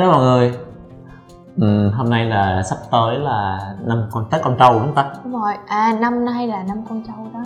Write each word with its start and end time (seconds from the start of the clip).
Hello 0.00 0.12
mọi 0.12 0.22
người. 0.22 0.52
Ừ, 1.60 1.90
Hôm 1.94 2.10
nay 2.10 2.24
là 2.24 2.62
sắp 2.70 2.76
tới 2.90 3.18
là 3.18 3.58
năm 3.86 4.02
con 4.12 4.24
Tết 4.30 4.42
con 4.42 4.56
trâu 4.58 4.72
đúng 4.72 4.80
không 4.82 4.94
ta? 4.94 5.04
Đúng 5.24 5.32
rồi, 5.42 5.52
à 5.66 5.92
năm 6.00 6.24
nay 6.24 6.46
là 6.46 6.62
năm 6.68 6.82
con 6.88 7.02
trâu 7.06 7.16
đó. 7.34 7.40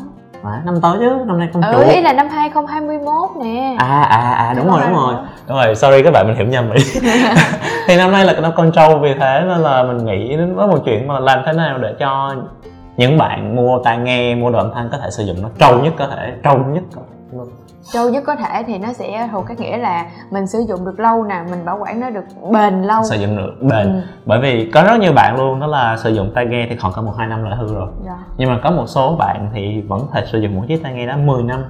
À, 0.44 0.62
năm 0.64 0.80
tới 0.82 0.92
chứ, 0.98 1.10
năm 1.26 1.38
nay 1.38 1.48
con 1.52 1.62
Ừ, 1.62 1.72
chuột. 1.76 1.86
ý 1.94 2.00
là 2.00 2.12
năm 2.12 2.28
2021 2.28 3.30
nè. 3.44 3.76
À 3.78 4.02
à 4.02 4.32
à 4.32 4.54
đúng 4.56 4.66
Năm 4.66 4.74
rồi 4.76 4.84
đúng 4.86 4.94
rồi. 4.96 5.14
2021. 5.14 5.48
Đúng 5.48 5.56
rồi, 5.56 5.74
sorry 5.74 6.02
các 6.02 6.10
bạn 6.12 6.26
mình 6.26 6.36
hiểu 6.36 6.46
nhầm 6.46 6.68
vậy 6.68 6.78
Thì 7.86 7.96
năm 7.96 8.12
nay 8.12 8.24
là 8.24 8.32
năm 8.40 8.52
con 8.56 8.72
trâu 8.72 8.98
vì 8.98 9.14
thế 9.20 9.42
nên 9.48 9.58
là 9.58 9.82
mình 9.82 10.04
nghĩ 10.04 10.36
đến 10.36 10.54
với 10.56 10.66
một 10.68 10.78
chuyện 10.84 11.08
mà 11.08 11.20
làm 11.20 11.38
thế 11.46 11.52
nào 11.52 11.78
để 11.78 11.94
cho 11.98 12.34
những 12.96 13.18
bạn 13.18 13.56
mua 13.56 13.78
tai 13.84 13.98
nghe, 13.98 14.34
mua 14.34 14.50
đồ 14.50 14.58
âm 14.58 14.70
thanh 14.74 14.88
có 14.92 14.98
thể 14.98 15.10
sử 15.10 15.24
dụng 15.24 15.36
nó 15.42 15.48
trâu 15.58 15.78
nhất 15.82 15.92
có 15.98 16.06
thể, 16.06 16.32
trâu 16.44 16.58
nhất 16.58 16.82
có 16.94 17.00
thể. 17.32 17.40
Trâu 17.92 18.10
nhất 18.10 18.22
có 18.26 18.36
thể 18.36 18.62
thì 18.66 18.78
nó 18.78 18.92
sẽ 18.92 19.28
thuộc 19.32 19.44
các 19.48 19.60
nghĩa 19.60 19.76
là 19.76 20.06
mình 20.30 20.46
sử 20.46 20.58
dụng 20.68 20.84
được 20.84 21.00
lâu 21.00 21.24
nè, 21.24 21.42
mình 21.50 21.64
bảo 21.64 21.78
quản 21.80 22.00
nó 22.00 22.10
được 22.10 22.24
bền 22.52 22.82
lâu 22.82 23.04
sử 23.04 23.16
dụng 23.16 23.36
được 23.36 23.52
bền 23.60 23.86
Ừ. 23.92 24.00
bởi 24.26 24.40
vì 24.40 24.70
có 24.74 24.82
rất 24.82 24.96
nhiều 25.00 25.12
bạn 25.12 25.36
luôn 25.36 25.60
đó 25.60 25.66
là 25.66 25.96
sử 25.96 26.10
dụng 26.14 26.32
tai 26.34 26.46
nghe 26.46 26.66
thì 26.70 26.76
khoảng 26.76 26.92
có 26.92 27.02
một 27.02 27.12
hai 27.18 27.26
năm 27.26 27.44
là 27.44 27.56
hư 27.56 27.74
rồi 27.74 27.88
Dạ. 28.06 28.16
nhưng 28.36 28.50
mà 28.50 28.60
có 28.64 28.70
một 28.70 28.86
số 28.86 29.16
bạn 29.18 29.50
thì 29.54 29.80
vẫn 29.88 30.06
thể 30.12 30.24
sử 30.32 30.38
dụng 30.40 30.54
một 30.56 30.62
chiếc 30.68 30.82
tai 30.82 30.92
nghe 30.94 31.06
đó 31.06 31.16
10 31.16 31.42
năm 31.42 31.64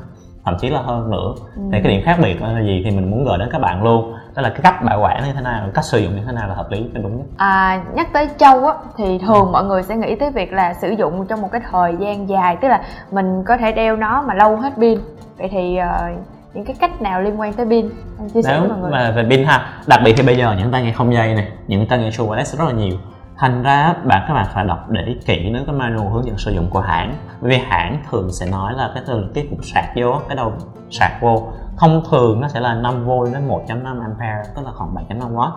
thậm 0.45 0.57
chí 0.61 0.69
là 0.71 0.81
hơn 0.83 1.11
nữa. 1.11 1.35
Ừ. 1.57 1.63
thì 1.73 1.79
cái 1.83 1.93
điểm 1.93 2.03
khác 2.05 2.17
biệt 2.23 2.43
là 2.43 2.61
gì 2.63 2.83
thì 2.85 2.91
mình 2.91 3.11
muốn 3.11 3.25
gửi 3.25 3.39
đến 3.39 3.49
các 3.53 3.59
bạn 3.61 3.83
luôn. 3.83 4.15
Đó 4.35 4.43
là 4.43 4.49
cái 4.49 4.61
cách 4.63 4.85
bảo 4.85 5.01
quản 5.01 5.25
như 5.25 5.33
thế 5.33 5.41
nào 5.41 5.69
cách 5.75 5.85
sử 5.85 5.99
dụng 5.99 6.17
như 6.17 6.23
thế 6.27 6.33
nào 6.33 6.49
là 6.49 6.55
hợp 6.55 6.71
lý 6.71 6.87
và 6.95 7.01
đúng 7.03 7.17
nhất 7.19 7.27
À, 7.37 7.83
nhắc 7.95 8.13
tới 8.13 8.29
trâu 8.39 8.67
á 8.67 8.75
thì 8.97 9.19
thường 9.19 9.53
mọi 9.53 9.65
người 9.65 9.83
sẽ 9.83 9.97
nghĩ 9.97 10.15
tới 10.15 10.31
việc 10.31 10.53
là 10.53 10.75
sử 10.75 10.91
dụng 10.99 11.27
trong 11.27 11.43
một 11.43 11.49
cái 11.53 11.61
thời 11.71 11.97
gian 12.01 12.29
dài 12.29 12.57
tức 12.61 12.69
là 12.69 12.83
mình 13.11 13.43
có 13.47 13.57
thể 13.57 13.73
đeo 13.73 13.97
nó 13.97 14.23
mà 14.29 14.35
lâu 14.35 14.57
hết 14.57 14.73
pin. 14.81 14.99
Vậy 15.39 15.49
thì 15.53 15.77
ờ, 15.77 16.09
những 16.55 16.65
cái 16.65 16.77
cách 16.81 17.03
nào 17.03 17.21
liên 17.23 17.41
quan 17.41 17.53
tới 17.53 17.67
pin? 17.67 17.89
Anh 18.19 18.29
chia 18.31 18.43
sẻ 18.43 18.61
với 18.61 18.69
mọi 18.69 18.79
người. 18.79 18.91
mà 18.91 19.11
về 19.11 19.27
pin 19.31 19.45
ha 19.45 19.67
đặc 19.87 20.01
biệt 20.05 20.13
thì 20.17 20.23
bây 20.23 20.37
giờ 20.37 20.55
những 20.59 20.71
tai 20.73 20.83
nghe 20.83 20.93
không 20.93 21.15
dây 21.15 21.35
này 21.35 21.49
những 21.67 21.87
tai 21.87 21.99
nghe 21.99 22.11
wireless 22.11 22.59
rất 22.59 22.65
là 22.65 22.73
nhiều 22.73 22.97
thành 23.37 23.63
ra 23.63 23.95
bạn 24.05 24.25
các 24.29 24.35
bạn 24.35 24.47
phải 24.55 24.65
đọc 24.65 24.91
để 24.91 25.17
kỹ 25.27 25.51
nữa 25.51 25.63
cái 25.67 25.75
manual 25.75 26.13
hướng 26.13 26.27
dẫn 26.27 26.39
sử 26.39 26.53
dụng 26.53 26.71
của 26.71 26.81
hãng. 26.81 27.15
Bởi 27.41 27.51
vì 27.51 27.59
hãng 27.59 28.03
thường 28.11 28.33
sẽ 28.33 28.47
nói 28.47 28.73
là 28.75 28.91
cái 28.95 29.03
từ 29.07 29.31
cái 29.35 29.47
cục 29.51 29.65
sạc 29.65 29.85
vô 29.97 30.21
cái 30.29 30.37
đầu 30.37 30.53
sạc 30.91 31.13
vô. 31.21 31.49
Thông 31.79 32.03
thường 32.11 32.41
nó 32.41 32.49
sẽ 32.49 32.61
là 32.61 32.75
5V 32.75 33.33
đến 33.33 33.49
1.5 33.49 34.01
ampere 34.01 34.43
tức 34.57 34.63
là 34.65 34.71
khoảng 34.73 34.95
7.5W 34.95 35.51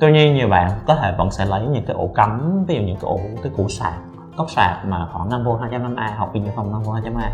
tuy 0.00 0.12
nhiên 0.12 0.34
nhiều 0.34 0.48
bạn 0.48 0.70
có 0.86 0.94
thể 0.94 1.14
vẫn 1.18 1.30
sẽ 1.30 1.46
lấy 1.46 1.66
những 1.66 1.84
cái 1.86 1.96
ổ 1.96 2.10
cắm 2.14 2.64
ví 2.66 2.74
dụ 2.74 2.80
những 2.80 2.96
cái 2.96 3.04
ổ 3.04 3.20
cái 3.42 3.52
củ 3.56 3.68
sạc 3.68 3.92
cốc 4.36 4.50
sạc 4.50 4.84
mà 4.84 5.08
khoảng 5.12 5.28
5V 5.28 5.58
2.5A 5.58 6.08
hoặc 6.16 6.30
pin 6.32 6.44
dự 6.44 6.50
phòng 6.56 6.72
5V 6.72 7.02
2.5A 7.02 7.30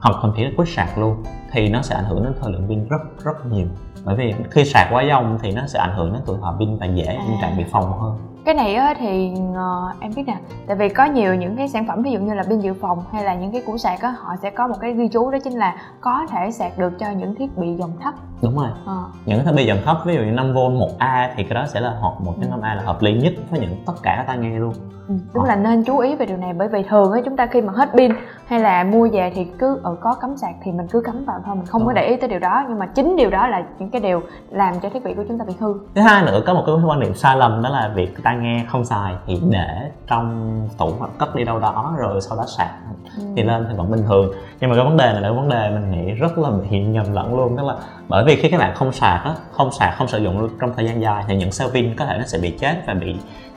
hoặc 0.00 0.16
thậm 0.22 0.32
chí 0.36 0.44
là 0.44 0.50
quick 0.56 0.72
sạc 0.72 0.98
luôn 0.98 1.22
thì 1.50 1.68
nó 1.68 1.82
sẽ 1.82 1.94
ảnh 1.94 2.04
hưởng 2.04 2.24
đến 2.24 2.32
thời 2.40 2.52
lượng 2.52 2.68
pin 2.68 2.88
rất 2.88 3.24
rất 3.24 3.46
nhiều. 3.46 3.66
Bởi 4.04 4.16
vì 4.16 4.34
khi 4.50 4.64
sạc 4.64 4.88
quá 4.90 5.02
dòng 5.02 5.38
thì 5.42 5.52
nó 5.52 5.66
sẽ 5.66 5.78
ảnh 5.78 5.96
hưởng 5.96 6.12
đến 6.12 6.22
tuổi 6.26 6.38
thọ 6.40 6.56
pin 6.58 6.78
và 6.78 6.86
dễ 6.86 7.18
tình 7.26 7.36
trạng 7.40 7.56
bị 7.56 7.64
phòng 7.72 8.00
hơn 8.00 8.31
cái 8.44 8.54
này 8.54 8.74
á 8.74 8.94
thì 8.98 9.32
uh, 9.50 10.00
em 10.00 10.12
biết 10.16 10.22
nè 10.26 10.36
tại 10.66 10.76
vì 10.76 10.88
có 10.88 11.04
nhiều 11.04 11.34
những 11.34 11.56
cái 11.56 11.68
sản 11.68 11.86
phẩm 11.86 12.02
ví 12.02 12.10
dụ 12.10 12.18
như 12.18 12.34
là 12.34 12.42
pin 12.42 12.60
dự 12.60 12.74
phòng 12.74 13.04
hay 13.12 13.24
là 13.24 13.34
những 13.34 13.52
cái 13.52 13.62
củ 13.66 13.78
sạc 13.78 14.00
á 14.00 14.14
họ 14.18 14.36
sẽ 14.42 14.50
có 14.50 14.66
một 14.66 14.76
cái 14.80 14.92
ghi 14.92 15.08
chú 15.08 15.30
đó 15.30 15.38
chính 15.44 15.52
là 15.52 15.76
có 16.00 16.26
thể 16.30 16.50
sạc 16.50 16.78
được 16.78 16.92
cho 16.98 17.10
những 17.10 17.34
thiết 17.34 17.58
bị 17.58 17.74
dòng 17.74 17.92
thấp 18.00 18.14
đúng 18.42 18.56
rồi. 18.56 18.68
Ờ, 18.86 18.96
những 19.26 19.38
cái 19.38 19.46
thiết 19.46 19.52
bị 19.56 19.66
dòng 19.66 19.78
thấp 19.84 19.96
ví 20.06 20.14
dụ 20.14 20.20
như 20.20 20.32
5V 20.32 20.70
1A 20.78 21.28
thì 21.36 21.44
cái 21.44 21.54
đó 21.54 21.64
sẽ 21.66 21.80
là 21.80 21.94
hoặc 22.00 22.14
1.5A 22.24 22.74
là 22.74 22.82
hợp 22.82 23.02
lý 23.02 23.12
nhất 23.14 23.32
với 23.50 23.60
những 23.60 23.76
tất 23.86 23.92
cả 24.02 24.14
các 24.16 24.24
tai 24.26 24.38
nghe 24.38 24.58
luôn. 24.58 24.74
Ừ, 25.08 25.14
đúng 25.34 25.44
là 25.44 25.56
nên 25.56 25.84
chú 25.84 25.98
ý 25.98 26.14
về 26.14 26.26
điều 26.26 26.36
này 26.36 26.52
bởi 26.52 26.68
vì 26.68 26.82
thường 26.82 27.12
á 27.12 27.20
chúng 27.24 27.36
ta 27.36 27.46
khi 27.46 27.60
mà 27.60 27.72
hết 27.76 27.88
pin 27.96 28.12
hay 28.46 28.60
là 28.60 28.84
mua 28.84 29.08
về 29.12 29.32
thì 29.34 29.44
cứ 29.58 29.80
ở 29.82 29.94
có 30.00 30.14
cắm 30.14 30.36
sạc 30.36 30.54
thì 30.62 30.72
mình 30.72 30.86
cứ 30.92 31.00
cắm 31.04 31.24
vào 31.24 31.40
thôi 31.46 31.54
mình 31.56 31.66
không 31.66 31.80
có 31.82 31.86
Đúng. 31.92 31.94
để 31.94 32.06
ý 32.06 32.16
tới 32.16 32.28
điều 32.28 32.38
đó. 32.38 32.64
Nhưng 32.68 32.78
mà 32.78 32.86
chính 32.86 33.16
điều 33.16 33.30
đó 33.30 33.46
là 33.48 33.62
những 33.78 33.90
cái 33.90 34.00
điều 34.00 34.22
làm 34.50 34.74
cho 34.82 34.88
thiết 34.90 35.04
bị 35.04 35.14
của 35.14 35.24
chúng 35.28 35.38
ta 35.38 35.44
bị 35.48 35.54
hư. 35.60 35.74
Thứ 35.94 36.00
hai 36.02 36.22
nữa 36.24 36.42
có 36.46 36.54
một 36.54 36.62
cái 36.66 36.74
quan 36.86 37.00
điểm 37.00 37.14
sai 37.14 37.36
lầm 37.36 37.62
đó 37.62 37.68
là 37.70 37.90
việc 37.94 38.22
tai 38.22 38.36
nghe 38.36 38.64
không 38.68 38.84
xài 38.84 39.14
thì 39.26 39.40
để 39.50 39.90
trong 40.06 40.52
tủ 40.78 40.90
hoặc 40.98 41.10
cất 41.18 41.34
đi 41.34 41.44
đâu 41.44 41.58
đó 41.58 41.94
rồi 41.98 42.20
sau 42.20 42.36
đó 42.38 42.44
sạc 42.58 42.70
Ừ. 43.18 43.22
thì 43.36 43.42
lên 43.42 43.66
thì 43.70 43.76
vẫn 43.76 43.90
bình 43.90 44.02
thường. 44.08 44.30
Nhưng 44.60 44.70
mà 44.70 44.76
cái 44.76 44.84
vấn 44.84 44.96
đề 44.96 45.04
này 45.12 45.14
là 45.14 45.28
cái 45.28 45.32
vấn 45.32 45.48
đề 45.48 45.70
mình 45.70 45.90
nghĩ 45.90 46.12
rất 46.12 46.38
là 46.38 46.50
bị 46.50 46.78
nhầm 46.80 47.12
lẫn 47.12 47.36
luôn 47.36 47.56
tức 47.56 47.62
là 47.66 47.74
bởi 48.12 48.24
vì 48.24 48.36
khi 48.36 48.48
các 48.48 48.58
bạn 48.58 48.74
không 48.74 48.92
sạc 48.92 49.24
á, 49.24 49.34
không 49.52 49.72
sạc, 49.72 49.94
không 49.98 50.08
sử 50.08 50.18
dụng 50.18 50.48
trong 50.60 50.72
thời 50.76 50.86
gian 50.86 51.02
dài 51.02 51.24
thì 51.28 51.36
những 51.36 51.50
cell 51.58 51.72
pin 51.72 51.96
có 51.96 52.06
thể 52.06 52.16
nó 52.18 52.24
sẽ 52.24 52.38
bị 52.38 52.58
chết 52.58 52.82
và 52.86 52.94
bị, 52.94 53.16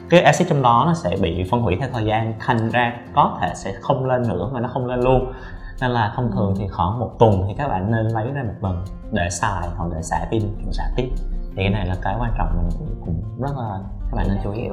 cái 0.10 0.22
axit 0.22 0.48
trong 0.50 0.62
đó 0.62 0.84
nó 0.88 0.94
sẽ 0.94 1.18
bị 1.22 1.48
phân 1.52 1.62
hủy 1.62 1.78
theo 1.80 1.90
thời 1.94 2.06
gian, 2.06 2.34
thành 2.40 2.70
ra 2.70 2.94
có 3.16 3.38
thể 3.42 3.52
sẽ 3.56 3.74
không 3.82 4.06
lên 4.06 4.28
nữa 4.28 4.50
mà 4.54 4.60
nó 4.60 4.70
không 4.74 4.86
lên 4.86 5.00
luôn. 5.00 5.34
Nên 5.82 5.92
là 5.92 6.14
thông 6.16 6.32
thường 6.32 6.56
thì 6.60 6.68
khoảng 6.68 7.00
một 7.00 7.12
tuần 7.20 7.44
thì 7.48 7.54
các 7.58 7.68
bạn 7.68 7.92
nên 7.92 8.08
lấy 8.08 8.32
ra 8.32 8.44
một 8.44 8.54
lần 8.62 8.86
để 9.12 9.30
xài 9.30 9.68
hoặc 9.78 9.90
để 9.96 10.02
xả 10.02 10.28
pin 10.32 10.42
để 10.66 10.72
xả 10.72 10.84
tiếp. 10.96 11.10
Thì 11.42 11.56
cái 11.56 11.70
này 11.70 11.86
là 11.86 11.96
cái 12.02 12.16
quan 12.20 12.32
trọng 12.38 12.48
mình 12.58 12.70
cũng- 13.06 13.42
rất 13.42 13.58
là, 13.58 13.80
các 14.12 14.18
bạn 14.18 14.28
nên 14.28 14.38
chú 14.44 14.52
ý 14.52 14.64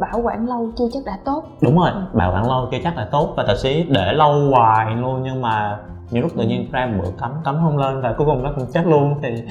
bảo 0.00 0.20
quản 0.24 0.48
lâu 0.48 0.70
chưa 0.78 0.88
chắc 0.92 1.04
đã 1.06 1.18
tốt. 1.24 1.44
Đúng 1.62 1.78
rồi 1.78 1.90
bảo 2.12 2.32
quản 2.32 2.48
lâu 2.48 2.68
chưa 2.70 2.78
chắc 2.84 2.96
là 2.96 3.08
tốt 3.10 3.34
và 3.36 3.44
thậm 3.46 3.56
chí 3.62 3.86
để 3.88 4.12
lâu 4.12 4.50
hoài 4.50 4.96
luôn 4.96 5.22
nhưng 5.22 5.42
mà 5.42 5.78
nhiều 6.10 6.22
lúc 6.22 6.32
tự 6.36 6.44
nhiên 6.44 6.68
ra 6.72 6.86
bữa 6.86 7.10
cắm 7.20 7.30
cắm 7.44 7.56
không 7.62 7.78
lên 7.78 8.00
và 8.00 8.14
cuối 8.18 8.26
cùng 8.26 8.42
nó 8.42 8.50
cũng 8.56 8.66
chết 8.72 8.86
luôn 8.86 9.14
thì 9.22 9.42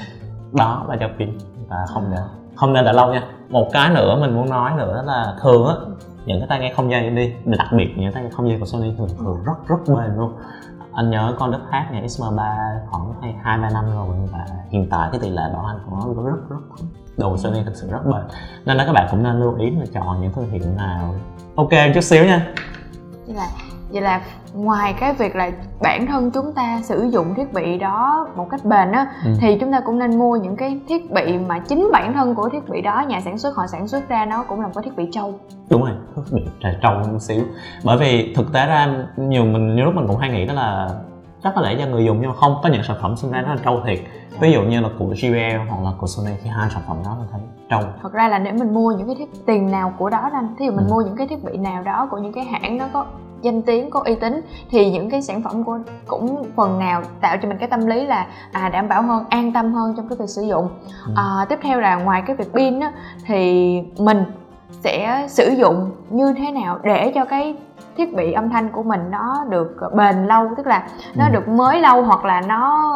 đó 0.51 0.85
là 0.89 0.97
cho 0.99 1.07
pin 1.19 1.29
và 1.69 1.77
không 1.93 2.03
để 2.11 2.17
không 2.55 2.73
nên 2.73 2.85
để 2.85 2.93
lâu 2.93 3.13
nha. 3.13 3.23
Một 3.49 3.67
cái 3.73 3.89
nữa 3.89 4.17
mình 4.21 4.35
muốn 4.35 4.49
nói 4.49 4.71
nữa 4.77 5.03
là 5.05 5.33
thường 5.41 5.67
á 5.67 5.73
những 6.25 6.39
cái 6.39 6.47
tai 6.49 6.59
nghe 6.59 6.73
không 6.75 6.91
dây 6.91 7.09
đi 7.09 7.33
đặc 7.45 7.67
biệt 7.77 7.93
những 7.97 8.13
tai 8.13 8.23
nghe 8.23 8.29
không 8.29 8.49
dây 8.49 8.59
của 8.59 8.65
Sony 8.65 8.93
thường 8.97 9.09
thường 9.19 9.37
rất 9.45 9.67
rất 9.67 9.77
bền 9.87 10.15
luôn 10.17 10.33
anh 10.99 11.09
nhớ 11.09 11.35
con 11.39 11.51
đất 11.51 11.59
hát 11.71 11.89
nhà 11.91 12.01
XM3 12.01 12.35
khoảng 12.89 13.13
hai 13.21 13.35
hai, 13.43 13.57
ba 13.57 13.69
năm 13.69 13.85
rồi 13.95 14.07
và 14.31 14.45
hiện 14.69 14.87
tại 14.89 15.09
cái 15.11 15.19
tỷ 15.21 15.29
lệ 15.29 15.43
bảo 15.53 15.63
hành 15.63 15.79
của 15.85 15.95
nó 15.95 16.23
rất 16.23 16.31
rất 16.31 16.41
thấp. 16.49 16.87
Đồ 17.17 17.37
Sony 17.37 17.63
thực 17.63 17.75
sự 17.75 17.89
rất 17.91 18.05
bền. 18.05 18.21
Nên 18.65 18.77
là 18.77 18.85
các 18.85 18.93
bạn 18.93 19.07
cũng 19.11 19.23
nên 19.23 19.39
lưu 19.39 19.55
ý 19.55 19.71
là 19.71 19.85
chọn 19.93 20.21
những 20.21 20.31
thương 20.33 20.49
hiệu 20.49 20.61
nào. 20.77 21.15
Ok, 21.55 21.69
chút 21.93 22.01
xíu 22.01 22.25
nha. 22.25 22.53
Vậy 23.27 23.47
vậy 23.91 24.01
là 24.01 24.21
ngoài 24.53 24.93
cái 24.99 25.13
việc 25.13 25.35
là 25.35 25.51
bản 25.81 26.05
thân 26.07 26.31
chúng 26.31 26.53
ta 26.53 26.79
sử 26.83 27.03
dụng 27.11 27.33
thiết 27.35 27.53
bị 27.53 27.77
đó 27.77 28.27
một 28.35 28.47
cách 28.51 28.65
bền 28.65 28.91
á 28.91 29.05
Ừ. 29.25 29.31
thì 29.39 29.57
chúng 29.59 29.71
ta 29.71 29.79
cũng 29.85 29.99
nên 29.99 30.19
mua 30.19 30.35
những 30.35 30.55
cái 30.55 30.79
thiết 30.87 31.11
bị 31.11 31.37
mà 31.37 31.59
chính 31.59 31.89
bản 31.93 32.13
thân 32.13 32.35
của 32.35 32.49
thiết 32.49 32.69
bị 32.69 32.81
đó 32.81 33.03
nhà 33.07 33.21
sản 33.21 33.37
xuất 33.37 33.55
họ 33.57 33.67
sản 33.67 33.87
xuất 33.87 34.09
ra 34.09 34.25
nó 34.25 34.43
cũng 34.43 34.61
là 34.61 34.67
một 34.67 34.73
cái 34.75 34.83
thiết 34.83 34.95
bị 34.97 35.07
trâu 35.11 35.33
đúng 35.69 35.81
rồi 35.81 35.91
thức 36.15 36.23
bị 36.31 36.41
trâu 36.81 36.93
một 36.93 37.19
xíu 37.19 37.41
bởi 37.83 37.97
vì 37.97 38.33
thực 38.35 38.53
tế 38.53 38.65
ra 38.65 38.87
nhiều 39.17 39.43
mình 39.45 39.75
nhiều 39.75 39.85
lúc 39.85 39.95
mình 39.95 40.07
cũng 40.07 40.17
hay 40.17 40.29
nghĩ 40.29 40.45
đó 40.45 40.53
là 40.53 40.89
chắc 41.43 41.53
có 41.55 41.61
lẽ 41.61 41.75
cho 41.79 41.85
người 41.85 42.05
dùng 42.05 42.17
nhưng 42.21 42.29
mà 42.29 42.35
không 42.35 42.55
có 42.63 42.69
những 42.69 42.83
sản 42.83 42.97
phẩm 43.01 43.15
sinh 43.17 43.31
ra 43.31 43.41
nó 43.41 43.49
là 43.49 43.57
trâu 43.65 43.81
thiệt 43.87 43.99
ví 44.39 44.51
dụ 44.51 44.61
như 44.61 44.81
là 44.81 44.89
của 44.99 45.05
JBL 45.05 45.67
hoặc 45.69 45.83
là 45.83 45.91
của 45.99 46.07
Sony 46.07 46.31
thì 46.43 46.49
hai 46.49 46.69
sản 46.73 46.81
phẩm 46.87 46.97
đó 47.05 47.15
mình 47.19 47.27
thấy 47.31 47.41
trâu 47.69 47.81
thật 48.01 48.13
ra 48.13 48.27
là 48.27 48.39
để 48.39 48.51
mình 48.51 48.73
mua 48.73 48.91
những 48.91 49.07
cái 49.07 49.15
thiết 49.19 49.45
tiền 49.45 49.71
nào 49.71 49.93
của 49.97 50.09
đó 50.09 50.29
anh 50.33 50.55
thí 50.59 50.65
dụ 50.65 50.71
mình 50.71 50.85
Ừ. 50.87 50.91
mua 50.93 51.01
những 51.01 51.15
cái 51.15 51.27
thiết 51.27 51.43
bị 51.43 51.57
nào 51.57 51.83
đó 51.83 52.07
của 52.11 52.17
những 52.17 52.33
cái 52.33 52.43
hãng 52.45 52.77
nó 52.77 52.85
có 52.93 53.05
danh 53.41 53.61
tiếng 53.61 53.89
có 53.89 54.01
uy 54.05 54.15
tín 54.15 54.41
thì 54.71 54.91
những 54.91 55.09
cái 55.09 55.21
sản 55.21 55.41
phẩm 55.41 55.63
của 55.63 55.77
cũng 56.07 56.43
phần 56.55 56.79
nào 56.79 57.01
tạo 57.21 57.37
cho 57.41 57.47
mình 57.49 57.57
cái 57.57 57.69
tâm 57.69 57.85
lý 57.87 58.05
là 58.05 58.27
à 58.51 58.69
đảm 58.69 58.87
bảo 58.87 59.01
hơn 59.01 59.23
an 59.29 59.51
tâm 59.53 59.73
hơn 59.73 59.93
trong 59.97 60.07
cái 60.09 60.17
việc 60.19 60.29
sử 60.29 60.41
dụng 60.41 60.69
Ừ. 61.05 61.11
à, 61.15 61.45
tiếp 61.49 61.59
theo 61.61 61.79
là 61.79 61.95
ngoài 61.95 62.23
cái 62.27 62.35
việc 62.35 62.53
pin 62.53 62.79
á, 62.79 62.91
thì 63.25 63.81
mình 63.99 64.23
sẽ 64.83 65.25
sử 65.29 65.49
dụng 65.49 65.91
như 66.09 66.33
thế 66.37 66.51
nào 66.51 66.79
để 66.83 67.11
cho 67.15 67.25
cái 67.25 67.55
thiết 67.97 68.15
bị 68.15 68.31
âm 68.31 68.49
thanh 68.49 68.69
của 68.69 68.83
mình 68.83 69.01
nó 69.11 69.45
được 69.49 69.77
bền 69.95 70.27
lâu 70.27 70.47
tức 70.57 70.67
là 70.67 70.83
nó 71.15 71.25
Ừ. 71.25 71.31
được 71.33 71.47
mới 71.47 71.79
lâu 71.79 72.01
hoặc 72.03 72.25
là 72.25 72.41
nó 72.41 72.87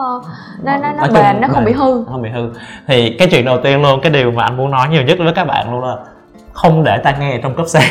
nó 0.64 0.78
nó, 0.78 0.92
nó 0.92 1.08
bền 1.14 1.42
nó 1.42 1.48
không 1.52 1.66
bị 1.66 1.72
hư 1.72 2.06
không 2.06 2.22
bị 2.22 2.30
hư 2.30 2.50
thì 2.88 3.16
cái 3.20 3.28
chuyện 3.32 3.46
đầu 3.46 3.58
tiên 3.64 3.82
luôn 3.82 4.00
cái 4.04 4.12
điều 4.12 4.32
mà 4.32 4.44
anh 4.44 4.58
muốn 4.58 4.72
nói 4.72 4.88
nhiều 4.90 5.04
nhất 5.04 5.18
với 5.20 5.34
các 5.36 5.48
bạn 5.48 5.72
luôn 5.72 5.84
là 5.84 5.96
không 6.54 6.84
để 6.84 6.98
tai 6.98 7.16
nghe 7.20 7.40
trong 7.44 7.56
cốp 7.56 7.68
xe 7.68 7.82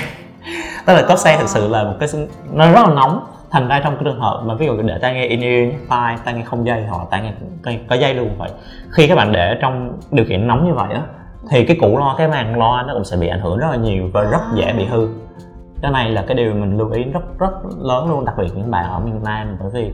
tức 0.86 0.94
là 0.94 1.03
cốp 1.08 1.19
xe 1.19 1.36
thực 1.38 1.48
sự 1.48 1.69
là 1.69 1.84
một 1.84 1.94
cái 2.00 2.08
nó 2.53 2.72
rất 2.72 2.88
là 2.88 2.94
nóng. 2.94 3.26
Thành 3.50 3.69
ra 3.69 3.80
trong 3.84 3.94
cái 3.94 4.04
trường 4.04 4.20
hợp 4.20 4.42
mà 4.47 4.54
ví 4.54 4.66
dụ 4.66 4.82
để 4.82 4.98
tai 4.98 5.14
nghe 5.14 5.26
in 5.26 5.41
ear 5.41 5.75
tai 5.88 6.16
tai 6.25 6.34
nghe 6.34 6.42
không 6.42 6.66
dây 6.66 6.84
hoặc 6.88 6.98
là 6.98 7.04
tai 7.10 7.22
nghe 7.22 7.32
có, 7.62 7.72
có 7.88 7.96
dây 7.96 8.14
luôn 8.14 8.31
vậy 8.38 8.50
khi 8.90 9.08
các 9.08 9.14
bạn 9.14 9.32
để 9.32 9.58
trong 9.61 9.99
điều 10.11 10.26
kiện 10.28 10.46
nóng 10.46 10.67
như 10.67 10.75
vậy 10.75 10.93
á 10.94 11.02
thì 11.50 11.64
cái 11.64 11.76
củ 11.81 11.99
loa 11.99 12.14
cái 12.19 12.28
màn 12.28 12.58
loa 12.58 12.82
nó 12.82 12.94
cũng 12.94 13.05
sẽ 13.05 13.17
bị 13.17 13.28
ảnh 13.28 13.40
hưởng 13.40 13.58
rất 13.58 13.67
là 13.70 13.76
nhiều 13.76 14.11
và 14.12 14.22
rất 14.22 14.40
dễ 14.55 14.72
bị 14.72 14.84
hư. 14.84 15.08
Cái 15.82 15.90
này 15.90 16.11
là 16.11 16.25
cái 16.28 16.37
điều 16.37 16.55
mình 16.55 16.78
lưu 16.78 16.90
ý 16.90 17.05
rất 17.05 17.38
rất 17.38 17.50
lớn 17.78 18.11
luôn 18.11 18.25
đặc 18.25 18.34
biệt 18.38 18.49
những 18.55 18.70
bạn 18.70 18.84
ở 18.90 19.00
miền 19.00 19.22
Nam 19.25 19.56
bởi 19.61 19.70
vì 19.72 19.93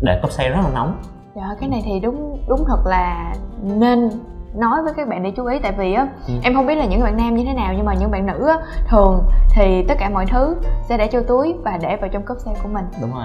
để 0.00 0.18
cốp 0.22 0.30
xe 0.30 0.48
rất 0.48 0.60
là 0.64 0.70
nóng. 0.74 0.94
Dạ, 1.36 1.42
cái 1.60 1.68
này 1.68 1.82
thì 1.84 2.00
đúng 2.00 2.38
đúng 2.48 2.64
thật 2.68 2.86
là 2.86 3.34
nên 3.62 4.10
nói 4.54 4.82
với 4.82 4.92
các 4.96 5.08
bạn 5.08 5.22
để 5.22 5.30
chú 5.36 5.46
ý. 5.46 5.58
Tại 5.58 5.72
vì 5.78 5.92
á 5.94 6.06
Ừ. 6.28 6.34
em 6.42 6.54
không 6.54 6.66
biết 6.66 6.74
là 6.74 6.84
những 6.84 7.02
bạn 7.02 7.16
nam 7.16 7.34
như 7.36 7.44
thế 7.44 7.52
nào 7.52 7.72
nhưng 7.76 7.86
mà 7.86 7.94
những 7.94 8.10
bạn 8.10 8.26
nữ 8.26 8.46
á 8.48 8.56
thường 8.88 9.22
thì 9.54 9.84
tất 9.88 9.94
cả 9.98 10.08
mọi 10.08 10.26
thứ 10.26 10.56
sẽ 10.88 10.96
để 10.96 11.06
trong 11.06 11.24
túi 11.24 11.54
và 11.64 11.78
để 11.82 11.96
vào 11.96 12.10
trong 12.12 12.22
cốp 12.22 12.38
xe 12.38 12.50
của 12.62 12.68
mình. 12.68 12.84
Đúng 13.00 13.10
rồi. 13.14 13.24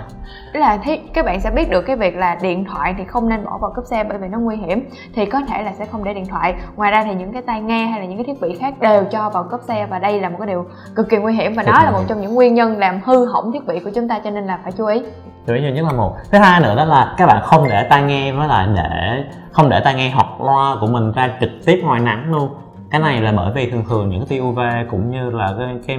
Tức 0.54 0.60
là 0.60 0.78
thế 0.84 1.00
các 1.14 1.26
bạn 1.26 1.42
sẽ 1.42 1.52
biết 1.52 1.70
được 1.70 1.82
cái 1.82 1.96
việc 1.96 2.16
là 2.16 2.36
điện 2.42 2.66
thoại 2.66 2.96
thì 2.98 3.04
không 3.06 3.30
nên 3.30 3.46
bỏ 3.46 3.58
vào 3.58 3.72
cốp 3.76 3.86
xe 3.86 4.04
bởi 4.04 4.18
vì 4.18 4.28
nó 4.28 4.40
nguy 4.40 4.56
hiểm 4.56 4.90
thì 5.16 5.26
có 5.26 5.42
thể 5.48 5.64
là 5.64 5.74
sẽ 5.74 5.86
không 5.86 6.04
để 6.04 6.14
điện 6.14 6.26
thoại. 6.26 6.56
Ngoài 6.76 6.92
ra 6.92 7.04
thì 7.04 7.14
những 7.16 7.34
cái 7.34 7.42
tai 7.42 7.62
nghe 7.62 7.86
hay 7.86 8.00
là 8.00 8.06
những 8.06 8.18
cái 8.18 8.26
thiết 8.26 8.42
bị 8.42 8.56
khác 8.60 8.74
đều 8.80 9.04
cho 9.12 9.30
vào 9.30 9.44
cốp 9.52 9.62
xe 9.62 9.88
và 9.90 10.00
đây 10.00 10.22
là 10.22 10.30
một 10.30 10.36
cái 10.40 10.48
điều 10.48 10.66
cực 10.96 11.10
kỳ 11.10 11.18
nguy 11.18 11.34
hiểm 11.34 11.54
và 11.56 11.64
nó 11.64 11.80
kỳ 11.80 11.86
là 11.86 11.92
một 11.92 12.02
trong 12.08 12.22
những 12.22 12.36
nguyên 12.36 12.54
nhân 12.54 12.78
làm 12.78 13.02
hư 13.06 13.26
hỏng 13.26 13.52
thiết 13.52 13.68
bị 13.68 13.80
của 13.80 13.92
chúng 13.96 14.08
ta 14.08 14.20
cho 14.20 14.30
nên 14.30 14.44
là 14.46 14.60
phải 14.64 14.72
chú 14.72 14.86
ý 14.86 15.04
thứ 15.48 15.56
duy 15.56 15.72
nhất 15.72 15.86
là 15.86 15.92
một. 15.92 16.16
Thứ 16.32 16.38
hai 16.38 16.62
nữa 16.62 16.76
đó 16.76 16.86
là 16.86 17.16
các 17.18 17.26
bạn 17.26 17.42
không 17.44 17.70
để 17.70 17.88
tai 17.90 18.04
nghe 18.04 18.32
với 18.32 18.48
lại 18.48 18.68
để 18.76 19.24
không 19.52 19.70
để 19.70 19.80
tai 19.80 19.96
nghe 19.96 20.10
hoặc 20.10 20.42
loa 20.42 20.76
của 20.82 20.88
mình 20.88 21.12
ra 21.12 21.30
trực 21.40 21.50
tiếp 21.66 21.82
ngoài 21.84 22.00
nắng 22.00 22.32
luôn. 22.32 22.50
Cái 22.92 23.02
này 23.02 23.22
là 23.22 23.32
bởi 23.32 23.52
vì 23.56 23.72
thường 23.72 23.84
thường 23.90 24.10
những 24.10 24.26
tia 24.26 24.40
UV 24.40 24.60
cũng 24.92 25.12
như 25.12 25.30
là 25.30 25.56
cái 25.58 25.68
cái 25.88 25.98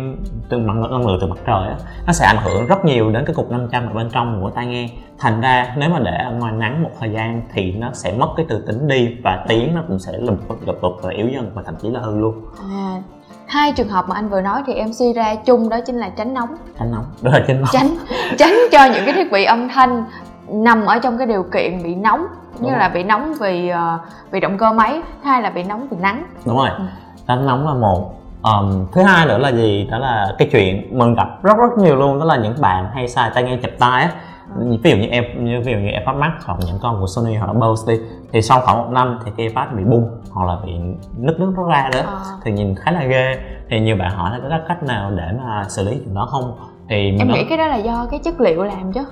từ 0.49 0.59
mặt 0.59 0.75
năng 0.77 1.07
lượng 1.07 1.19
từ 1.21 1.27
mặt 1.27 1.39
trời 1.47 1.69
á, 1.69 1.77
nó 2.07 2.13
sẽ 2.13 2.27
ảnh 2.27 2.37
hưởng 2.45 2.67
rất 2.67 2.85
nhiều 2.85 3.11
đến 3.11 3.25
cái 3.25 3.35
cục 3.35 3.51
500 3.51 3.87
ở 3.87 3.93
bên 3.93 4.11
trong 4.11 4.41
của 4.43 4.51
tai 4.51 4.67
nghe. 4.67 4.89
Thành 5.19 5.41
ra 5.41 5.75
nếu 5.77 5.91
mà 5.91 5.99
để 6.05 6.17
ở 6.25 6.33
ngoài 6.33 6.53
nắng 6.53 6.83
một 6.83 6.91
thời 7.01 7.11
gian 7.11 7.43
thì 7.53 7.73
nó 7.73 7.91
sẽ 7.93 8.13
mất 8.19 8.29
cái 8.37 8.47
từ 8.49 8.65
tính 8.67 8.89
đi 8.89 9.17
và 9.25 9.45
tiếng 9.49 9.75
nó 9.75 9.83
cũng 9.89 9.99
sẽ 9.99 10.13
lùm 10.19 10.37
lụp 10.67 10.83
lụp 10.83 10.97
và 11.03 11.11
yếu 11.11 11.29
dần 11.29 11.51
và 11.55 11.63
thậm 11.67 11.75
chí 11.83 11.89
là 11.89 12.01
hư 12.01 12.19
luôn. 12.19 12.35
À 12.71 13.03
hai 13.49 13.73
trường 13.73 13.89
hợp 13.89 14.09
mà 14.09 14.15
anh 14.15 14.29
vừa 14.29 14.41
nói 14.41 14.63
thì 14.67 14.75
em 14.75 14.93
suy 14.93 15.13
ra 15.13 15.35
chung 15.35 15.69
đó 15.69 15.81
chính 15.87 15.97
là 15.97 16.09
tránh 16.09 16.35
nóng. 16.35 16.57
Tránh 16.79 16.93
nóng 16.93 17.05
đó 17.23 17.31
là 17.31 17.45
tránh 17.49 17.61
nóng. 17.61 17.71
Tránh 17.73 17.97
tránh 18.39 18.55
cho 18.73 18.85
những 18.85 19.05
cái 19.05 19.15
thiết 19.15 19.33
bị 19.33 19.45
âm 19.45 19.69
thanh 19.69 20.05
nằm 20.49 20.87
ở 20.87 20.99
trong 20.99 21.19
cái 21.19 21.27
điều 21.27 21.43
kiện 21.43 21.83
bị 21.83 21.95
nóng 21.95 22.27
như 22.59 22.71
là 22.71 22.89
bị 22.89 23.03
nóng 23.03 23.35
vì 23.41 23.73
uh, 23.73 24.01
vì 24.31 24.41
động 24.41 24.59
cơ 24.59 24.73
máy 24.73 25.03
hai 25.23 25.43
là 25.43 25.51
bị 25.51 25.63
nóng 25.63 25.89
vì 25.91 25.97
nắng. 26.01 26.25
Đúng 26.45 26.57
rồi. 26.57 26.69
Ừ. 26.79 26.85
tránh 27.29 27.47
nóng 27.47 27.67
là 27.67 27.75
một 27.75 28.15
um, 28.47 28.87
thứ 28.93 29.03
hai 29.03 29.27
nữa 29.27 29.39
là 29.39 29.49
gì? 29.49 29.89
Đó 29.91 29.99
là 29.99 30.35
cái 30.39 30.49
chuyện 30.53 30.99
mình 30.99 31.15
gặp 31.15 31.43
rất 31.43 31.57
rất 31.57 31.79
nhiều 31.79 31.97
luôn. 31.97 32.19
Đó 32.19 32.25
là 32.25 32.37
những 32.37 32.55
bạn 32.61 32.91
hay 32.95 33.09
xài 33.09 33.31
tai 33.35 33.43
nghe 33.43 33.57
chập 33.63 33.71
tai 33.79 34.03
á. 34.03 34.11
Ví 34.59 34.91
dụ 34.91 34.97
như 34.97 35.07
em 35.07 35.25
như 35.45 35.61
ví 35.65 35.73
dụ 35.73 35.79
như 35.79 35.91
AirPods 35.91 36.19
Max 36.19 36.33
hoặc 36.45 36.59
những 36.67 36.79
con 36.83 37.01
của 37.01 37.07
Sony 37.07 37.35
hoặc 37.35 37.53
Bose 37.53 37.93
đi 37.93 38.01
thì 38.33 38.43
sau 38.43 38.61
khoảng 38.61 38.79
một 38.79 38.89
năm 38.91 39.19
thì 39.25 39.31
cái 39.37 39.47
AirPods 39.47 39.77
bị 39.77 39.85
bung 39.85 40.11
hoặc 40.31 40.47
là 40.47 40.57
bị 40.65 40.73
nứt 41.17 41.41
nứt 41.41 41.49
nó 41.57 41.69
ra 41.69 41.91
đó. 41.93 42.01
À. 42.07 42.21
thì 42.45 42.53
nhìn 42.53 42.75
khá 42.75 42.91
là 42.91 43.05
ghê. 43.05 43.39
Thì 43.71 43.81
nhiều 43.81 43.97
bạn 43.97 44.11
hỏi 44.11 44.31
là 44.31 44.39
có 44.51 44.65
cách 44.69 44.83
nào 44.83 45.11
để 45.11 45.29
mà 45.39 45.65
xử 45.69 45.85
lý 45.85 45.99
chuyện 46.05 46.15
đó 46.15 46.29
không? 46.31 46.57
Thì 46.89 47.17
em 47.19 47.29
nó... 47.29 47.35
nghĩ 47.35 47.45
cái 47.49 47.59
đó 47.59 47.67
là 47.67 47.77
do 47.77 48.07
cái 48.11 48.21
chất 48.25 48.41
liệu 48.41 48.65
làm 48.65 48.93
chứ 48.93 49.05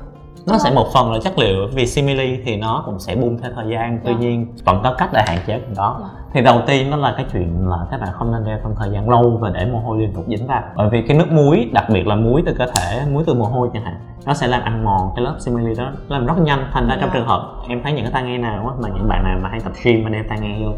nó 0.47 0.59
sẽ 0.59 0.71
một 0.71 0.87
phần 0.95 1.13
là 1.13 1.19
chất 1.23 1.39
liệu 1.39 1.67
vì 1.73 1.87
simili 1.87 2.41
thì 2.45 2.57
nó 2.57 2.83
cũng 2.87 2.99
sẽ 2.99 3.17
bung 3.17 3.39
theo 3.39 3.51
thời 3.55 3.67
gian 3.71 4.01
tuy 4.05 4.11
yeah. 4.11 4.21
Dạ. 4.21 4.29
nhiên 4.29 4.47
vẫn 4.65 4.81
có 4.83 4.95
cách 4.99 5.11
để 5.13 5.23
hạn 5.27 5.39
chế 5.47 5.59
chuyện 5.59 5.75
đó 5.77 5.97
yeah. 6.01 6.13
Dạ. 6.13 6.21
thì 6.33 6.43
đầu 6.43 6.61
tiên 6.67 6.91
đó 6.91 6.97
là 6.97 7.15
cái 7.17 7.27
chuyện 7.33 7.69
là 7.69 7.77
các 7.91 8.01
bạn 8.01 8.09
không 8.13 8.33
nên 8.33 8.45
đeo 8.45 8.59
trong 8.63 8.75
thời 8.79 8.91
gian 8.91 9.09
lâu 9.09 9.39
và 9.41 9.51
để 9.51 9.67
mồ 9.73 9.79
hôi 9.79 9.99
liên 9.99 10.15
tục 10.15 10.25
dính 10.29 10.47
vào 10.47 10.63
bởi 10.77 10.89
vì 10.91 11.03
cái 11.03 11.19
nước 11.19 11.33
muối 11.33 11.71
đặc 11.73 11.85
biệt 11.93 12.07
là 12.07 12.15
muối 12.15 12.43
từ 12.47 12.55
cơ 12.59 12.67
thể 12.67 13.03
muối 13.13 13.25
từ 13.27 13.35
mồ 13.35 13.45
hôi 13.45 13.69
chẳng 13.73 13.85
hạn 13.85 13.95
nó 14.27 14.35
sẽ 14.35 14.47
làm 14.47 14.63
ăn 14.63 14.85
mòn 14.85 15.13
cái 15.17 15.25
lớp 15.25 15.37
simili 15.39 15.75
đó 15.75 15.91
làm 16.09 16.27
rất 16.27 16.39
nhanh 16.39 16.71
thành 16.73 16.87
ra 16.87 16.95
yeah. 16.95 17.01
trong 17.01 17.11
dạ. 17.11 17.15
trường 17.15 17.29
hợp 17.29 17.55
em 17.69 17.83
thấy 17.83 17.93
những 17.93 18.05
cái 18.05 18.13
tai 18.13 18.23
nghe 18.23 18.39
nào 18.39 18.77
mà 18.83 18.89
những 18.89 19.09
bạn 19.09 19.25
nào 19.25 19.39
mà 19.43 19.49
hay 19.49 19.61
tập 19.61 19.73
gym 19.85 20.05
mà 20.05 20.11
đeo 20.11 20.25
tai 20.29 20.41
nghe 20.41 20.59
vô 20.65 20.73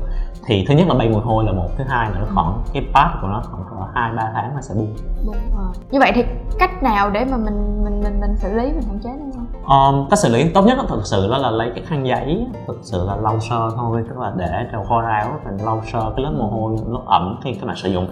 thì 0.47 0.65
thứ 0.69 0.75
nhất 0.75 0.89
là 0.89 0.95
bay 0.95 1.09
mùi 1.09 1.23
hôi 1.23 1.45
là 1.45 1.53
một 1.53 1.69
thứ 1.79 1.85
hai 1.89 2.11
là 2.11 2.19
nó 2.19 2.27
khoảng 2.35 2.63
cái 2.73 2.87
pad 2.95 3.09
của 3.21 3.29
nó 3.29 3.43
khoảng 3.51 3.91
hai 3.95 4.13
ba 4.13 4.31
tháng 4.35 4.55
là 4.55 4.63
sẽ 4.63 4.75
bung 4.75 4.97
đúng 5.27 5.37
rồi 5.57 5.73
như 5.91 5.99
vậy 6.01 6.13
thì 6.15 6.25
cách 6.59 6.83
nào 6.83 7.11
để 7.11 7.25
mà 7.25 7.37
mình 7.37 7.85
mình 7.85 8.01
mình 8.01 8.21
mình 8.21 8.37
xử 8.37 8.55
lý 8.55 8.65
mình 8.65 8.83
hạn 8.89 8.99
chế 9.05 9.11
nó 9.19 9.26
um, 9.69 10.09
cách 10.11 10.19
xử 10.19 10.29
lý 10.29 10.49
tốt 10.49 10.63
nhất 10.63 10.79
thực 10.89 11.07
sự 11.07 11.29
đó 11.31 11.39
là 11.39 11.51
lấy 11.51 11.71
cái 11.75 11.85
khăn 11.87 12.07
giấy 12.07 12.47
thực 12.67 12.79
sự 12.83 13.05
là 13.07 13.17
lau 13.17 13.41
sơ 13.41 13.71
thôi 13.77 14.05
tức 14.09 14.19
là 14.19 14.33
để 14.37 14.67
trong 14.73 14.85
kho 14.85 15.01
ráo 15.01 15.41
mình 15.45 15.57
lau 15.65 15.83
sơ 15.93 16.13
cái 16.17 16.25
lớp 16.25 16.33
mồ 16.39 16.47
hôi 16.47 16.77
nó 16.87 17.01
ẩm 17.07 17.41
khi 17.45 17.55
các 17.55 17.67
bạn 17.67 17.77
sử 17.77 17.89
dụng 17.89 18.09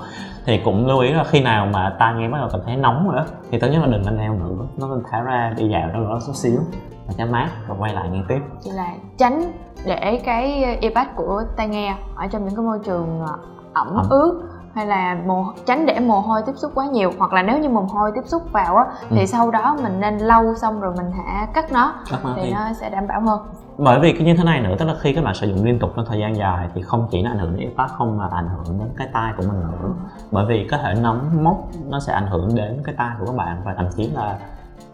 thì 0.46 0.60
cũng 0.64 0.86
lưu 0.86 0.98
ý 0.98 1.12
là 1.12 1.24
khi 1.24 1.40
nào 1.40 1.66
mà 1.72 1.96
tai 1.98 2.14
nghe 2.14 2.28
bắt 2.28 2.38
đầu 2.38 2.48
cảm 2.52 2.60
thấy 2.66 2.76
nóng 2.76 3.08
rồi 3.08 3.16
đó 3.16 3.24
thì 3.50 3.58
tốt 3.58 3.66
nhất 3.72 3.80
là 3.80 3.86
đừng 3.86 4.02
nên 4.04 4.18
đeo 4.18 4.34
nữa 4.34 4.66
nó 4.76 4.88
nên 4.88 5.02
thả 5.10 5.20
ra 5.20 5.54
đi 5.56 5.68
dạo 5.68 5.88
đâu 5.92 6.02
đó 6.02 6.18
chút 6.26 6.32
xíu 6.34 6.60
và 7.06 7.14
cho 7.18 7.26
mát 7.26 7.48
rồi 7.68 7.76
quay 7.80 7.94
lại 7.94 8.08
nghe 8.12 8.20
tiếp 8.28 8.40
chỉ 8.60 8.70
là 8.70 8.94
tránh 9.18 9.52
để 9.84 10.20
cái 10.24 10.64
earbud 10.64 11.14
của 11.16 11.42
tai 11.56 11.68
nghe 11.68 11.96
ở 12.16 12.26
trong 12.26 12.44
những 12.44 12.56
cái 12.56 12.64
môi 12.64 12.78
trường 12.84 13.20
ờ, 13.20 13.38
ẩm, 13.72 13.96
ẩm. 13.96 14.06
ướt 14.10 14.42
hay 14.74 14.86
là 14.86 15.16
mồ 15.26 15.46
tránh 15.66 15.86
để 15.86 16.00
mồ 16.00 16.20
hôi 16.20 16.42
tiếp 16.46 16.52
xúc 16.56 16.72
quá 16.74 16.86
nhiều 16.86 17.12
hoặc 17.18 17.32
là 17.32 17.42
nếu 17.42 17.58
như 17.58 17.68
mồ 17.68 17.80
hôi 17.80 18.10
tiếp 18.14 18.22
xúc 18.24 18.42
vào 18.52 18.76
á 18.76 18.84
ừ. 19.10 19.16
thì 19.16 19.26
sau 19.26 19.50
đó 19.50 19.76
mình 19.82 20.00
nên 20.00 20.18
lau 20.18 20.54
xong 20.60 20.80
rồi 20.80 20.94
mình 20.96 21.06
hãy 21.16 21.46
cắt 21.54 21.72
nó 21.72 21.94
cắt 22.10 22.18
thì 22.36 22.42
đi. 22.42 22.50
nó 22.52 22.72
sẽ 22.80 22.90
đảm 22.90 23.06
bảo 23.06 23.20
hơn. 23.20 23.40
Bởi 23.78 24.00
vì 24.00 24.12
cái 24.12 24.22
như 24.22 24.36
thế 24.36 24.44
này 24.44 24.60
nữa 24.60 24.74
tức 24.78 24.84
là 24.84 24.94
khi 25.00 25.12
các 25.12 25.24
bạn 25.24 25.34
sử 25.34 25.46
dụng 25.46 25.64
liên 25.64 25.78
tục 25.78 25.92
trong 25.96 26.04
thời 26.08 26.20
gian 26.20 26.36
dài 26.36 26.68
thì 26.74 26.82
không 26.82 27.08
chỉ 27.10 27.22
là 27.22 27.30
ảnh 27.30 27.38
hưởng 27.38 27.56
đến 27.56 27.60
earpod 27.60 27.98
không 27.98 28.18
mà 28.18 28.28
ảnh 28.32 28.48
hưởng 28.48 28.78
đến 28.78 28.88
cái 28.96 29.08
tai 29.12 29.32
của 29.36 29.42
mình 29.42 29.60
nữa. 29.60 29.94
Bởi 30.30 30.44
vì 30.48 30.68
có 30.70 30.76
thể 30.76 30.94
nóng 31.02 31.44
mốc 31.44 31.56
nó 31.88 32.00
sẽ 32.00 32.12
ảnh 32.12 32.26
hưởng 32.26 32.54
đến 32.54 32.82
cái 32.84 32.94
tai 32.98 33.10
của 33.20 33.26
các 33.26 33.36
bạn 33.36 33.62
và 33.64 33.74
thậm 33.76 33.86
chí 33.96 34.10
là 34.14 34.38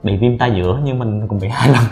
bị 0.02 0.16
viêm 0.16 0.38
tai 0.38 0.50
giữa 0.50 0.78
như 0.84 0.94
mình 0.94 1.28
cũng 1.28 1.38
bị 1.42 1.48
hai 1.48 1.68
lần 1.68 1.84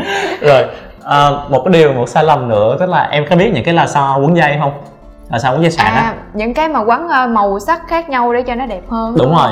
rồi 0.40 0.64
à, 1.04 1.30
một 1.50 1.62
cái 1.64 1.72
điều 1.72 1.92
một 1.92 2.08
sai 2.08 2.24
lầm 2.24 2.48
nữa 2.48 2.76
tức 2.80 2.86
là 2.86 3.02
em 3.02 3.24
có 3.30 3.36
biết 3.36 3.50
những 3.54 3.64
cái 3.64 3.74
là 3.74 3.86
sao 3.86 4.20
quấn 4.20 4.36
dây 4.36 4.56
không 4.60 4.72
là 5.30 5.38
sao 5.38 5.52
quấn 5.52 5.62
dây 5.62 5.70
sạc 5.70 5.86
à, 5.86 5.92
á 5.92 6.14
những 6.32 6.54
cái 6.54 6.68
mà 6.68 6.80
quấn 6.80 7.08
ờ, 7.08 7.26
màu 7.26 7.58
sắc 7.58 7.88
khác 7.88 8.10
nhau 8.10 8.32
để 8.32 8.42
cho 8.42 8.54
nó 8.54 8.66
đẹp 8.66 8.82
hơn. 8.88 9.14
Đúng, 9.18 9.36
rồi. 9.36 9.50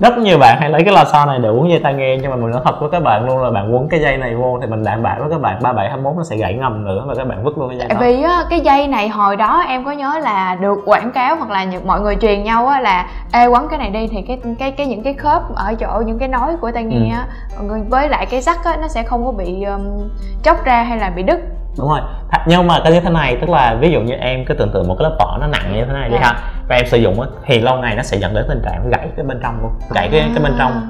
Rất 0.00 0.18
nhiều 0.18 0.38
bạn 0.38 0.60
hay 0.60 0.70
lấy 0.70 0.84
cái 0.84 0.94
lò 0.94 1.04
xo 1.04 1.26
này 1.26 1.38
để 1.38 1.48
quấn 1.48 1.70
dây 1.70 1.80
tai 1.84 1.94
nghe 1.94 2.16
nhưng 2.22 2.30
mà 2.30 2.36
mình 2.36 2.50
nói 2.50 2.60
thật 2.64 2.80
với 2.80 2.90
các 2.92 3.02
bạn 3.02 3.26
luôn 3.26 3.42
là 3.42 3.50
bạn 3.50 3.74
quấn 3.74 3.88
cái 3.88 4.00
dây 4.00 4.16
này 4.16 4.34
vô 4.34 4.58
thì 4.60 4.66
mình 4.66 4.84
đảm 4.84 5.02
bảo 5.02 5.16
với 5.20 5.30
các 5.30 5.40
bạn 5.40 5.58
ba 5.62 5.72
bảy 5.72 5.90
nó 6.04 6.24
sẽ 6.30 6.36
gãy 6.36 6.54
ngầm 6.54 6.84
nữa 6.84 7.04
và 7.06 7.14
các 7.14 7.28
bạn 7.28 7.44
vứt 7.44 7.58
luôn 7.58 7.68
cái 7.68 7.78
dây 7.78 7.88
Tại 7.88 7.94
đó. 7.94 8.00
vì 8.00 8.22
á, 8.22 8.44
cái 8.50 8.60
dây 8.60 8.86
này 8.86 9.08
hồi 9.08 9.36
đó 9.36 9.64
em 9.68 9.84
có 9.84 9.90
nhớ 9.90 10.18
là 10.22 10.54
được 10.54 10.78
quảng 10.84 11.12
cáo 11.12 11.36
hoặc 11.36 11.50
là 11.50 11.64
những 11.64 11.86
mọi 11.86 12.00
người 12.00 12.16
truyền 12.16 12.42
nhau 12.42 12.66
á 12.66 12.80
là 12.80 13.06
ê 13.32 13.46
quấn 13.46 13.68
cái 13.68 13.78
này 13.78 13.90
đi. 13.90 14.06
Thì 14.06 14.22
cái 14.22 14.38
cái 14.58 14.70
cái 14.70 14.86
những 14.86 15.02
cái 15.02 15.14
khớp 15.14 15.42
ở 15.54 15.74
chỗ 15.74 16.02
những 16.06 16.18
cái 16.18 16.28
nối 16.28 16.56
của 16.60 16.70
tai 16.70 16.84
nghe 16.84 17.10
á 17.10 17.26
ừ. 17.58 17.76
với 17.88 18.08
lại 18.08 18.26
cái 18.26 18.42
sắt 18.42 18.56
á 18.64 18.76
nó 18.80 18.88
sẽ 18.88 19.02
không 19.02 19.26
có 19.26 19.32
bị 19.32 19.62
um, 19.62 20.08
chóc 20.42 20.64
ra 20.64 20.82
hay 20.82 20.98
là 20.98 21.10
bị 21.10 21.22
đứt 21.22 21.40
đúng 21.78 21.88
rồi 21.88 22.00
nhưng 22.46 22.66
mà 22.66 22.80
cái 22.84 22.92
như 22.92 23.00
thế 23.00 23.10
này 23.10 23.36
tức 23.40 23.50
là 23.50 23.76
ví 23.80 23.90
dụ 23.90 24.00
như 24.00 24.14
em 24.14 24.44
cứ 24.44 24.54
tưởng 24.54 24.70
tượng 24.72 24.88
một 24.88 24.96
cái 24.98 25.10
lớp 25.10 25.16
vỏ 25.18 25.38
nó 25.40 25.46
nặng 25.46 25.72
như 25.74 25.84
thế 25.84 25.92
này 25.92 26.08
đi 26.08 26.14
yeah. 26.14 26.24
Dạ. 26.24 26.32
ha 26.32 26.50
và 26.68 26.76
em 26.76 26.86
sử 26.86 26.96
dụng 26.96 27.20
á 27.20 27.28
thì 27.44 27.58
lâu 27.58 27.76
ngày 27.78 27.96
nó 27.96 28.02
sẽ 28.02 28.16
dẫn 28.16 28.34
đến 28.34 28.44
tình 28.48 28.62
trạng 28.64 28.90
gãy 28.90 29.08
cái 29.16 29.24
bên 29.24 29.40
trong 29.42 29.60
luôn 29.62 29.72
gãy 29.94 30.08
cái 30.12 30.30
cái 30.34 30.42
bên 30.42 30.52
trong 30.58 30.72
à. 30.72 30.82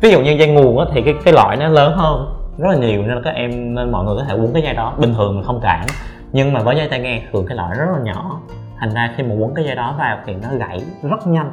ví 0.00 0.10
dụ 0.10 0.20
như 0.20 0.30
dây 0.30 0.48
nguồn 0.48 0.78
á 0.78 0.84
thì 0.92 1.02
cái 1.02 1.14
cái 1.24 1.34
loại 1.34 1.56
nó 1.56 1.68
lớn 1.68 1.92
hơn 1.96 2.36
rất 2.58 2.68
là 2.70 2.76
nhiều 2.76 3.02
nên 3.02 3.22
các 3.24 3.34
em 3.34 3.74
nên 3.74 3.92
mọi 3.92 4.04
người 4.04 4.16
có 4.16 4.24
thể 4.28 4.34
quấn 4.34 4.52
cái 4.52 4.62
dây 4.62 4.74
đó 4.74 4.94
bình 4.98 5.14
thường 5.14 5.34
mình 5.34 5.44
không 5.44 5.60
cản 5.60 5.86
nhưng 6.32 6.52
mà 6.52 6.60
với 6.60 6.76
dây 6.76 6.88
tai 6.88 7.00
nghe 7.00 7.22
thường 7.32 7.46
cái 7.48 7.56
loại 7.56 7.70
rất 7.78 7.86
là 7.92 7.98
nhỏ 8.04 8.40
thành 8.80 8.94
ra 8.94 9.14
khi 9.16 9.22
mà 9.22 9.34
quấn 9.34 9.54
cái 9.54 9.64
dây 9.64 9.74
đó 9.74 9.94
vào 9.98 10.18
thì 10.26 10.34
nó 10.42 10.48
gãy 10.58 10.82
rất 11.02 11.26
nhanh 11.26 11.50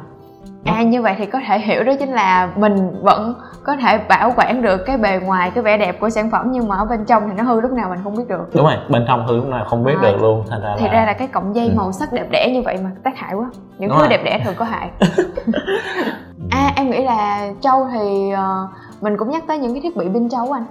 à 0.64 0.82
như 0.82 1.02
vậy 1.02 1.14
thì 1.18 1.26
có 1.26 1.40
thể 1.46 1.58
hiểu 1.58 1.84
đó 1.84 1.92
chính 1.98 2.12
là 2.12 2.52
mình 2.56 3.02
vẫn 3.02 3.34
có 3.64 3.76
thể 3.76 3.98
bảo 4.08 4.32
quản 4.36 4.62
được 4.62 4.76
cái 4.86 4.96
bề 4.96 5.18
ngoài 5.18 5.50
cái 5.54 5.64
vẻ 5.64 5.76
đẹp 5.76 6.00
của 6.00 6.10
sản 6.10 6.30
phẩm 6.30 6.46
nhưng 6.52 6.68
mà 6.68 6.76
ở 6.76 6.84
bên 6.84 7.04
trong 7.04 7.28
thì 7.28 7.34
nó 7.36 7.42
hư 7.42 7.60
lúc 7.60 7.72
nào 7.72 7.90
mình 7.90 7.98
không 8.04 8.16
biết 8.16 8.24
được. 8.28 8.54
Đúng 8.54 8.64
rồi 8.64 8.76
bên 8.90 9.04
trong 9.08 9.26
hư 9.26 9.36
lúc 9.36 9.46
nào 9.46 9.64
không 9.64 9.84
biết 9.84 9.94
à, 10.02 10.02
được 10.02 10.22
luôn 10.22 10.44
thành 10.50 10.62
ra 10.62 10.74
thì 10.78 10.86
là... 10.86 10.92
ra 10.92 11.04
là 11.04 11.12
cái 11.12 11.28
cọng 11.28 11.54
dây 11.54 11.68
ừ. 11.68 11.74
màu 11.76 11.92
sắc 11.92 12.12
đẹp 12.12 12.26
đẽ 12.30 12.50
như 12.54 12.62
vậy 12.62 12.78
mà 12.84 12.90
tác 13.04 13.16
hại 13.16 13.34
quá. 13.34 13.46
Những 13.78 13.88
đúng 13.88 13.98
thứ 13.98 14.02
rồi. 14.02 14.08
đẹp 14.08 14.20
đẽ 14.24 14.40
thường 14.44 14.54
có 14.58 14.64
hại. 14.64 14.90
À 16.50 16.72
em 16.76 16.90
nghĩ 16.90 17.04
là 17.04 17.50
châu 17.60 17.88
thì 17.92 18.32
uh, 18.32 19.02
mình 19.02 19.16
cũng 19.16 19.30
nhắc 19.30 19.44
tới 19.46 19.58
những 19.58 19.72
cái 19.72 19.80
thiết 19.80 19.96
bị 19.96 20.06
pin 20.14 20.28
châu 20.28 20.52
anh 20.52 20.64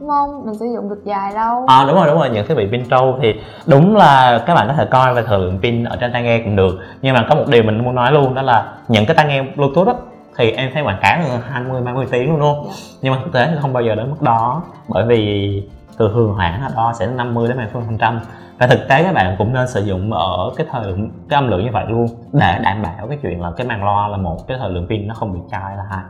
đúng 0.00 0.08
không? 0.08 0.46
Mình 0.46 0.54
sử 0.54 0.66
dụng 0.74 0.88
được 0.88 1.04
dài 1.04 1.32
lâu. 1.32 1.64
À 1.66 1.84
đúng 1.86 1.96
rồi 1.96 2.06
đúng 2.06 2.18
rồi. 2.18 2.30
Những 2.30 2.46
thiết 2.46 2.54
bị 2.54 2.68
pin 2.70 2.88
trâu 2.88 3.18
thì 3.22 3.34
đúng 3.66 3.96
là 3.96 4.42
các 4.46 4.54
bạn 4.54 4.68
có 4.68 4.74
thể 4.74 4.84
coi 4.84 5.14
về 5.14 5.22
thời 5.22 5.38
lượng 5.38 5.58
pin 5.62 5.84
ở 5.84 5.96
trên 5.96 6.12
tai 6.12 6.22
nghe 6.22 6.38
cũng 6.44 6.56
được. 6.56 6.78
Nhưng 7.02 7.14
mà 7.14 7.26
có 7.28 7.34
một 7.34 7.44
điều 7.48 7.62
mình 7.62 7.84
muốn 7.84 7.94
nói 7.94 8.12
luôn 8.12 8.34
đó 8.34 8.42
là 8.42 8.72
những 8.88 9.06
cái 9.06 9.16
tai 9.16 9.26
nghe 9.26 9.42
bluetooth 9.42 9.86
đó, 9.86 9.94
thì 10.36 10.50
em 10.50 10.70
thấy 10.74 10.82
quảng 10.82 10.98
cáo 11.02 11.18
là 11.18 11.40
20 11.50 11.82
30 11.82 12.06
tiếng 12.10 12.30
luôn 12.30 12.40
luôn 12.40 12.54
yeah. 12.54 12.66
Dạ. 12.66 12.98
nhưng 13.02 13.12
mà 13.12 13.20
thực 13.24 13.32
tế 13.32 13.46
thì 13.50 13.56
không 13.60 13.72
bao 13.72 13.82
giờ 13.82 13.94
đến 13.94 14.10
mức 14.10 14.22
đó. 14.22 14.62
Bởi 14.88 15.04
vì 15.04 15.62
từ 15.98 16.10
thường 16.14 16.36
hãng 16.38 16.62
là 16.62 16.70
đo 16.76 16.92
sẽ 16.98 17.06
50 17.06 17.48
đến 17.48 17.56
70 17.56 17.82
phần 17.86 17.98
trăm. 17.98 18.20
Và 18.58 18.66
thực 18.66 18.88
tế 18.88 19.02
các 19.02 19.14
bạn 19.14 19.34
cũng 19.38 19.54
nên 19.54 19.68
sử 19.68 19.80
dụng 19.84 20.12
ở 20.12 20.50
cái 20.56 20.66
thời 20.70 20.86
lượng 20.86 21.10
cái 21.28 21.38
âm 21.40 21.48
lượng 21.48 21.64
như 21.64 21.70
vậy 21.72 21.84
luôn 21.88 22.06
để 22.32 22.58
đảm 22.62 22.82
bảo 22.82 23.06
cái 23.08 23.18
chuyện 23.22 23.42
là 23.42 23.50
cái 23.56 23.66
màn 23.66 23.84
loa 23.84 24.08
là 24.08 24.16
một 24.16 24.46
cái 24.48 24.58
thời 24.60 24.70
lượng 24.70 24.86
pin 24.88 25.08
nó 25.08 25.14
không 25.14 25.32
bị 25.32 25.40
chai 25.50 25.76
là 25.76 25.82
hai 25.90 26.02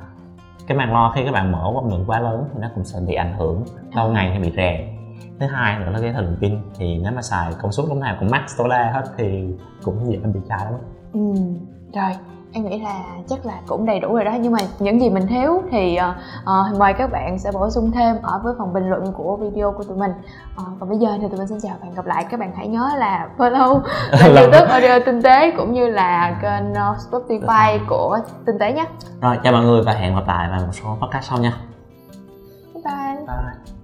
cái 0.69 0.79
màng 0.79 0.93
lo 0.93 1.13
khi 1.15 1.25
các 1.25 1.33
bạn 1.33 1.53
mở 1.53 1.73
âm 1.75 1.91
lượng 1.91 2.05
quá 2.07 2.21
lớn 2.21 2.45
thì 2.53 2.61
nó 2.61 2.69
cũng 2.75 2.85
sẽ 2.85 3.01
bị 3.07 3.15
ảnh 3.15 3.39
hưởng 3.39 3.65
lâu 3.95 4.09
ngày 4.11 4.31
hay 4.31 4.41
bị 4.41 4.53
rè 4.57 4.95
thứ 5.41 5.47
hai 5.47 5.79
nữa 5.79 5.91
là 5.91 6.01
cái 6.01 6.13
thời 6.13 6.23
lượng 6.23 6.37
pin 6.41 6.59
thì 6.79 6.99
nếu 6.99 7.13
mà 7.13 7.23
xài 7.23 7.53
công 7.63 7.73
suất 7.73 7.87
lúc 7.89 7.97
nào 7.97 8.17
cũng 8.21 8.29
max 8.31 8.59
tối 8.59 8.69
đa 8.71 8.91
hết 8.95 9.05
thì 9.17 9.55
cũng 9.85 10.13
dễ 10.13 10.19
bị 10.19 10.41
chai 10.49 10.65
lắm 10.65 10.81
ừ 11.13 11.35
rồi 11.95 12.13
em 12.53 12.65
nghĩ 12.65 12.81
là 12.81 13.05
chắc 13.29 13.47
là 13.47 13.55
cũng 13.67 13.87
đầy 13.87 14.01
đủ 14.01 14.15
rồi 14.15 14.25
đó. 14.25 14.33
Nhưng 14.41 14.53
mà 14.53 14.59
những 14.79 15.01
gì 15.01 15.11
mình 15.11 15.27
thiếu 15.27 15.63
thì 15.71 15.99
uh, 16.43 16.79
mời 16.79 16.93
các 16.93 17.11
bạn 17.13 17.39
sẽ 17.39 17.51
bổ 17.55 17.71
sung 17.71 17.91
thêm 17.91 18.17
ở 18.23 18.41
với 18.45 18.55
phần 18.59 18.73
bình 18.73 18.91
luận 18.91 19.13
của 19.13 19.37
video 19.37 19.73
của 19.73 19.83
tụi 19.83 19.97
mình. 19.97 20.11
Uh, 20.57 20.67
còn 20.81 20.89
bây 20.89 20.99
giờ 20.99 21.09
thì 21.21 21.29
tụi 21.29 21.39
mình 21.39 21.49
xin 21.49 21.59
chào 21.63 21.77
và 21.81 21.87
hẹn 21.87 21.95
gặp 21.95 22.07
lại. 22.07 22.25
Các 22.31 22.41
bạn 22.41 22.53
hãy 22.57 22.69
nhớ 22.69 22.91
là 22.97 23.29
follow 23.39 23.81
kênh 24.21 24.37
youtube 24.37 24.67
audio 24.67 24.99
tinh 25.07 25.23
tế 25.23 25.51
cũng 25.57 25.73
như 25.73 25.89
là 25.89 26.39
kênh 26.43 26.73
spotify 27.11 27.79
của 27.89 28.19
tinh 28.47 28.59
tế 28.59 28.73
nhé. 28.73 28.85
Rồi 29.21 29.39
chào 29.45 29.53
mọi 29.53 29.65
người 29.65 29.83
và 29.83 29.93
hẹn 29.93 30.15
gặp 30.15 30.27
lại 30.27 30.49
vào 30.51 30.61
một 30.61 30.73
số 30.73 30.97
podcast 31.01 31.31
sau 31.31 31.39
nha. 31.39 31.53
Bye 32.75 32.83
bye, 32.85 33.27
bye. 33.27 33.78